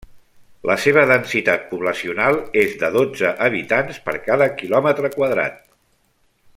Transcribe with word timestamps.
La 0.69 0.75
seva 0.85 1.01
densitat 1.11 1.67
poblacional 1.73 2.39
és 2.63 2.73
de 2.85 2.89
dotze 2.97 3.35
habitants 3.49 4.01
per 4.07 4.19
cada 4.31 4.49
quilòmetre 4.63 5.13
quadrat. 5.19 5.63